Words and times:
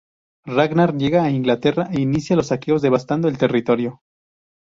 Ragnar 0.47 0.95
llega 0.95 1.21
a 1.23 1.29
Inglaterra 1.29 1.85
e 1.91 1.99
inicia 2.01 2.35
los 2.35 2.47
saqueos 2.47 2.81
devastando 2.81 3.27
el 3.27 3.37
territorio. 3.37 3.99